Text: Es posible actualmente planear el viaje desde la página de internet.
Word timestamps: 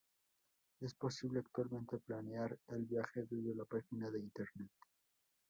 Es 0.79 0.95
posible 0.95 1.41
actualmente 1.41 1.99
planear 1.99 2.57
el 2.69 2.85
viaje 2.85 3.27
desde 3.29 3.53
la 3.55 3.65
página 3.65 4.09
de 4.09 4.19
internet. 4.19 4.71